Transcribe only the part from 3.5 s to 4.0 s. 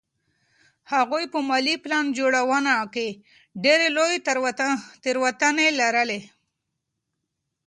ډېرې